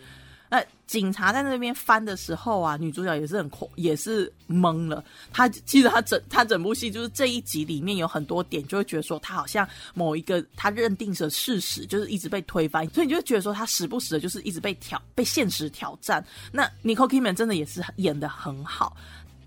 [0.48, 5.04] 那警察在那边翻的时候啊，女主角也是很恐，也是懵了。
[5.32, 16.24] 她其实她整她整部戏就是这一集里面有很多点，就会觉得说她好像某一个她认定的事实就是一直被推翻，所以你就觉得说她时不时的就是一直被挑被现实挑战。
[16.50, 18.96] 那 Nicole Kidman 真的也是演的很好，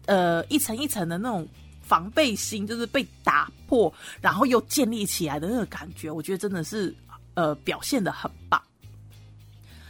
[0.06, 1.46] 呃，一层一层的那种
[1.84, 6.96] 防备心就是被打破，然后又建立起来的那个感觉，我觉得真的是
[7.36, 8.60] 呃表现的很棒。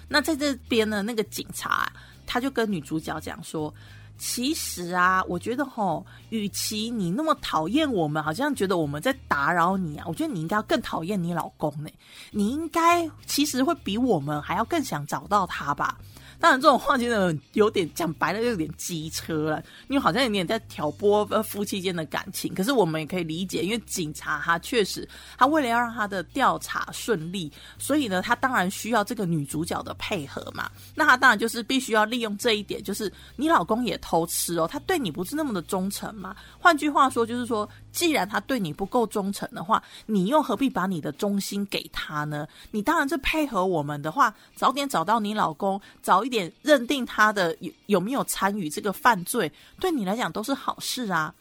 [0.09, 1.91] 那在这边呢，那个警察
[2.27, 3.73] 他就跟女主角讲说
[4.17, 11.89] ：“其实啊，我觉得吼，与其你那么讨厌我们，好像觉得我们在打扰你啊，我觉得你应该要更讨厌你老公呢。
[12.31, 15.97] 你应该其实会比我们还要更想找到他吧。”
[16.43, 22.53] 当然，这种话真的有点讲白了，有点机车了，因为好像有点在挑拨呃夫妻间的感情。
[22.53, 30.69] 可是我们也可以理解，因为警察他确实，他为了要让他的调查顺利，所以呢，他当然需要这个女主角的配合嘛。
[30.93, 36.35] 那他当然就是必须要利用这一点，就是你老公也偷吃哦，他对你不是那么的忠诚嘛。
[36.59, 42.45] 换句话说，就是说，既然他对你不够忠诚的话，你又何必把你的忠心给他呢？
[42.71, 46.33] 你当然是配合我们的话，早点找到你老公，早一。
[46.33, 51.31] 点认定他的有有没有参与这个犯罪，对你来讲都是好事啊。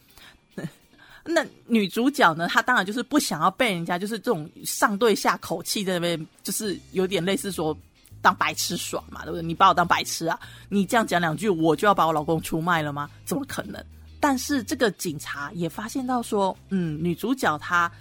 [1.25, 2.47] 那女主角呢？
[2.47, 7.75] 她当然就是不想要被人家就是这种上对下口气在那边，就是有点类似说
[8.21, 9.41] 当白痴耍嘛，对不对？
[9.41, 10.39] 你把我当白痴啊？
[10.69, 13.09] 你这样讲两句，我就要把我老公出卖了吗？
[13.25, 13.83] 怎么可能？
[14.23, 17.91] 但是这个警察也发现到说，嗯，女主角她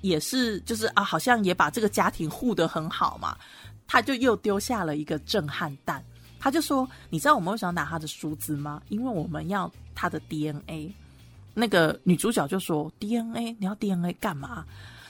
[0.00, 3.38] 也是就是啊，好像也把这个家庭护得很好嘛，
[3.86, 6.02] 他就又丢下了一个震撼弹。
[6.40, 8.82] 他就说：“你知道我们为什么要拿他的梳子吗？
[8.88, 10.92] 因为我们要他的 DNA。”
[11.54, 13.54] 那个女主角就说：“DNA？
[13.60, 14.64] 你要 DNA 干嘛？”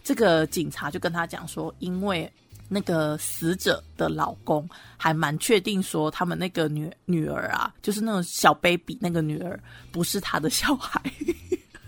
[0.05, 2.31] 这个警察就跟他讲说：“因为
[2.69, 9.59] 那个死者的老公还蛮确定说，他们那个女女儿啊，就是那种小 baby 那个女儿
[9.91, 11.03] 不是他的小孩，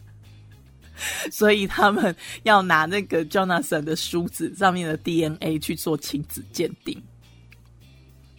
[1.30, 2.14] 所以他们
[2.44, 7.00] 要拿那个 Jonathan 的梳子上面的 DNA 去做亲子鉴定。”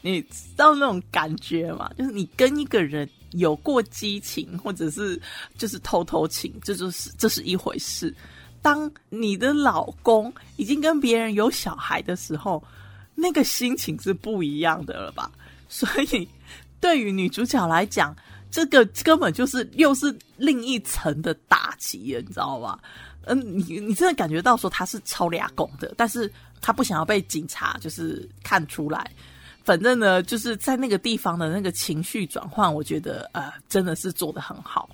[0.04, 1.88] 你知道那种感觉吗？
[1.96, 5.22] 就是你跟一个人有过激情，或者是
[5.60, 8.12] 就是偷偷情，这就是这是一回事。
[8.62, 12.64] 当你的老公已经跟别人有小孩的时候，
[13.16, 15.32] 那个心情是不一样的了吧？
[15.68, 16.28] 所以
[16.80, 18.16] 对于女主角来讲，
[18.52, 22.78] 这个根本就是又是另一层的打击了，你知道吗？
[23.26, 29.10] 嗯，你你真的感觉到说他是超俩拱的，但是他不想要被警察就是看出来。
[29.64, 34.90] 反正呢，就是在那个地方的那个情绪转换，我觉得呃，真的是做的很好。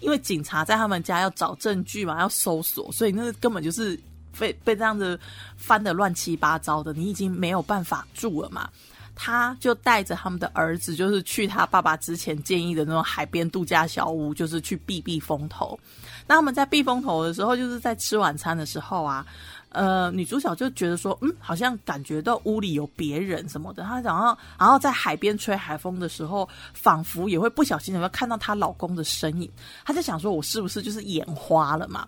[0.00, 3.98] 因为警察在他们家要找证据嘛，要搜索，所以那根本就是
[4.38, 5.18] 被被这样子
[5.56, 8.68] 翻的乱七八糟的，你已经没有办法住了嘛。
[9.14, 15.78] 他就带着他们的儿子，就是去他爸爸之前建议的那种海边度假小屋，就是去避避风头。
[16.26, 19.26] 那他们在避风头的时候，就是在吃晚餐的时候啊。
[19.70, 23.84] 呃，女主角就觉得说，嗯，好像感觉到屋里有别人什么的。
[23.84, 29.50] 她然后，然后在海边吹海风的时候，仿佛也会不小心有没有看到她老公的身影。
[29.84, 32.06] 她在想说，我是不是就是眼花了嘛？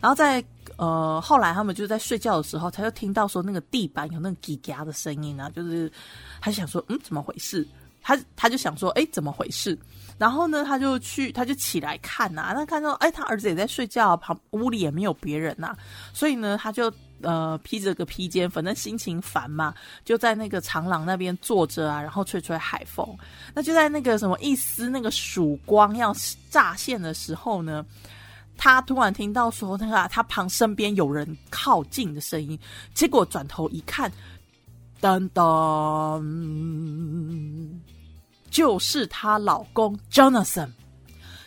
[0.00, 0.44] 然后在
[0.76, 5.90] 呃后来他们就在睡觉的时候，她就听到说那个地板有那个叽嘎的声音啊，就是
[6.40, 7.66] 她想说，嗯，怎么回事？
[8.02, 9.78] 她她就想说，哎，怎么回事？
[10.16, 15.74] 然后呢，他就去，他就起来看呐，那看到，哎，他儿子也在睡觉，旁屋里也没有别人呐，
[16.12, 16.88] 所以呢，他就
[17.24, 23.04] 呃披着个披肩，反正心情烦嘛，就在那个长廊那边坐着啊，然后吹吹海风。
[23.52, 26.14] 那就在那个什么一丝那个曙光要
[26.50, 27.84] 乍现的时候呢，
[28.56, 32.58] 他突然听到说那个他旁身边有人靠近的声音，
[32.94, 34.12] 结果转头一看，
[35.00, 36.22] 噔噔，
[38.50, 40.68] 就是她老公 Jonathan。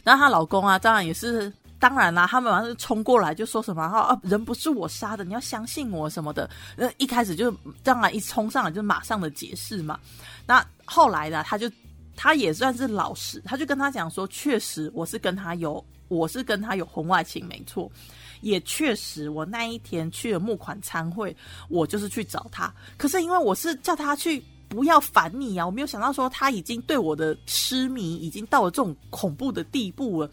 [0.03, 1.53] 然后她老公啊，当然也是。
[1.79, 6.49] 当然啦，他们马上就冲过来，就说什么哈啊，人不是我杀的，你要相信我什么的。
[6.75, 7.51] 那一开始就
[7.83, 9.99] 当然一冲上来就马上的解释嘛。
[10.45, 11.69] 那后来呢，他就
[12.15, 17.91] 他也算是老实，他就跟他讲说，确实我是跟他有，我是跟他有婚外情，没错。
[18.41, 21.35] 也确实，我那一天去了募款参会，
[21.69, 22.73] 我就是去找他。
[22.97, 24.43] 可是因为我是叫他去。
[24.69, 25.65] 不要烦你啊！
[25.65, 30.29] 我没有想到说他已经对我的痴迷已经到了这种恐怖的地步了，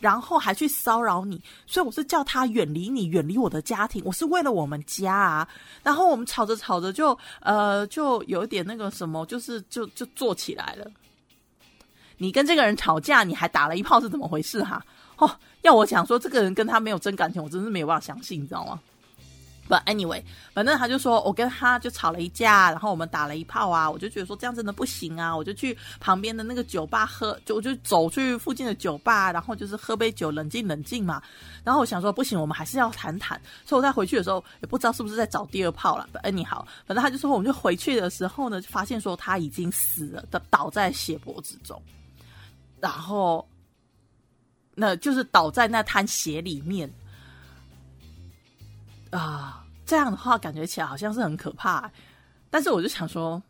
[0.00, 4.02] 然后还去骚扰你，所以我是叫他远离你，远离我的家庭。
[4.04, 5.48] 我是为了我们家啊！
[5.82, 10.90] 然后我们吵着吵着就呃就有一点那个什么，就是就就做起来了。
[12.18, 14.84] 你跟这个人吵架，你还打了一炮，是怎么回事哈？
[15.18, 15.30] 哦，
[15.62, 18.80] 要我讲说这个人跟他没有真感情，我真是没有办法相信，你知道吗？
[19.68, 20.22] 不，anyway，
[20.54, 31.20] 反正他就说我跟他就吵了一架，然后我们打了一炮啊，我就觉得说这样真的不行啊，我就去旁边的那个酒吧喝，就我就走去附近的酒吧，然后就是喝杯酒冷静冷静嘛。
[31.64, 36.08] 然后我想说不行，我们还是要谈谈，所以我在回去的时候也不知道是不是在找第二炮了。
[36.22, 41.82] 哎，你好，反正他就说我们就回去的时候呢，就发现说他已经死了，的倒在血泊之中，
[42.78, 43.44] 然后
[44.76, 46.88] 那就是倒在那滩血里面。
[49.16, 51.90] 啊，这样的话感觉起来好像是很可怕，
[52.50, 53.42] 但是我就想说，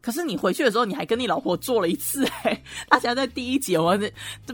[0.00, 3.98] 可是你回去的时候你还跟你老婆做了一次哎，大家在第一集我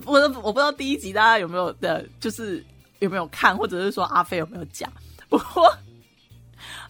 [0.06, 2.64] 我我不知道第一集大家有没有的，就是
[3.00, 4.90] 有没有看，或者是说阿飞有没有讲？
[5.28, 5.70] 不过，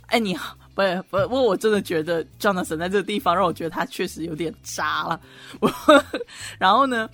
[0.07, 5.21] 哎，你好，不不，不过我真的觉得 Jonathan 在这个地方让我觉得他确实有点渣了。
[5.61, 5.71] 我
[6.59, 7.11] 然后呢，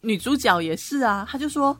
[0.00, 1.78] 女主角也是啊，他就说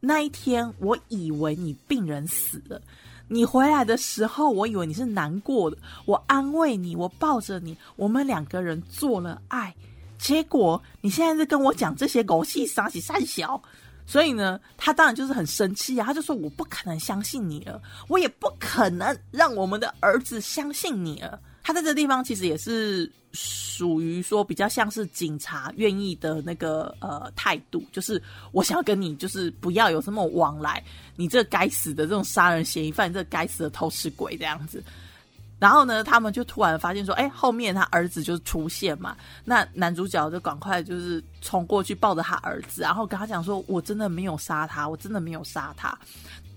[0.00, 2.80] 那一天我以为你病人死了。
[3.28, 5.76] 你回来的时候，我以为你是难过的，
[6.06, 9.74] 我安慰你，我抱着你，我们两个人做了爱。
[10.18, 13.62] 结果你现在在跟我讲这些狗屁傻气善小，
[14.06, 21.38] 所以呢，他当然就是很生气啊，他就说我不可能相信你了，我也不可能让我们的儿子相信你了。
[21.68, 28.20] 他在这地方其实也是属于说比较像是警察愿意的那个呃态度，就是
[28.52, 30.82] 我想要跟你就是不要有什么往来，
[31.14, 34.82] 你这该死的这种杀人嫌疑犯，这该死的偷吃鬼这样子。
[35.58, 39.14] 然后呢，他们就突然发现说，哎，后面他儿子就出现嘛。
[39.44, 45.98] 那男主角就赶快就是冲过去抱着他儿子，然后跟他讲说，我真的没有杀他，我真的没有杀他。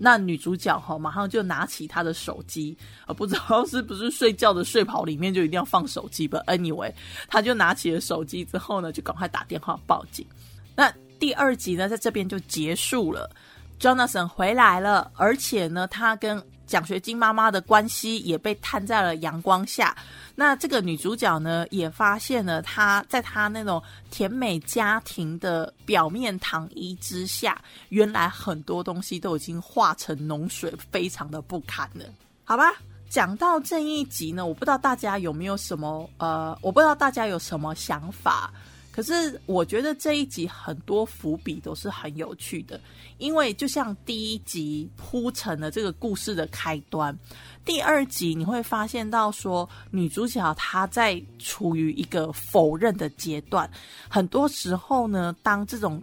[0.04, 2.76] 那女主角哈，马上就拿起她的手机，
[3.06, 6.92] 啊，不知道是不是睡觉的睡袍里面就一定要放手机吧？Anyway，
[7.28, 10.26] 她就拿起了手机之后呢，就赶快打电话报警。
[10.74, 13.30] 那第二集呢，在这边就结束了。
[13.78, 19.96] Jonathan 回来了，而且呢，他跟奖学金妈妈的关系也被摊在了阳光下。
[20.34, 27.60] 那这个女主角呢，也发现了她在她那种甜美家庭的表面糖衣之下，
[27.90, 32.04] 原来很多东西都已经化成脓水，非常的不堪了。
[32.44, 32.72] 好吧，
[33.08, 38.52] 讲到这一集呢，我不知道大家有没有什么呃，我不知道大家有什么想法。
[38.92, 42.78] 可是我觉得这一集很多伏笔都是很有趣的，
[43.16, 47.18] 因为就像第一集铺成了这个故事的开端，
[47.64, 53.68] 第二集你会发现到说女主角她在处于一个否认的阶段，
[54.10, 56.02] 很多时候呢，当这种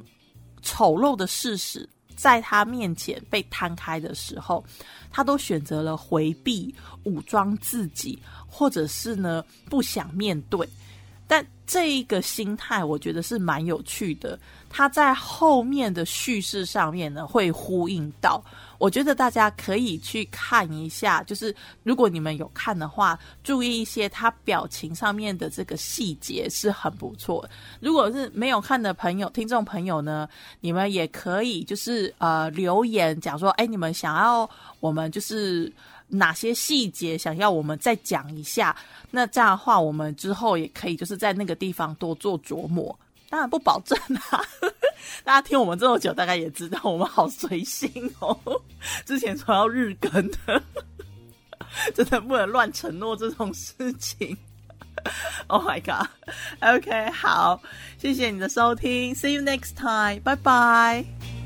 [0.64, 4.66] 丑陋的事实在她面前被摊开的时候，
[5.12, 6.74] 她都选择了回避、
[7.04, 8.18] 武装自己，
[8.48, 10.68] 或者是呢不想面对。
[11.30, 14.38] 但这一个心态，我觉得是蛮有趣的。
[14.68, 18.44] 它在后面的叙事上面呢，会呼应到。
[18.80, 27.48] 我觉得大家可以去看一下，就是如果你们有看的话，注意一些他表情上面的这个细节是很不错。
[27.80, 30.28] 如果是没有看的朋友、听众朋友呢，
[30.62, 34.50] 你们也可以就是呃留言讲说，哎，你们想要
[34.80, 35.72] 我们就是。
[36.10, 38.76] 哪些细节想要我们再讲一下？
[39.12, 42.98] 那这样的话，我们之后也可以就是在那个地方多做琢磨。
[43.30, 43.96] 当然不保证
[44.32, 44.44] 啊，
[45.24, 47.90] 大家听我们这么久，大概也知道我们好随心
[48.20, 48.36] 哦。
[49.06, 50.12] 之前说要日更
[50.46, 50.62] 的，
[51.94, 54.36] 真的不能乱承诺这种事情。
[55.48, 57.62] Oh my god！OK，好，
[58.00, 61.39] 谢谢你的收听，See you next time，拜拜。